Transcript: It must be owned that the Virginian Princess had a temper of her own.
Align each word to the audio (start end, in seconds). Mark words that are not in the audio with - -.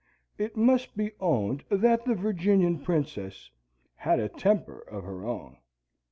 It 0.39 0.57
must 0.57 0.97
be 0.97 1.11
owned 1.19 1.63
that 1.69 2.05
the 2.05 2.15
Virginian 2.15 2.79
Princess 2.79 3.51
had 3.97 4.19
a 4.19 4.29
temper 4.29 4.79
of 4.89 5.03
her 5.03 5.25
own. 5.25 5.57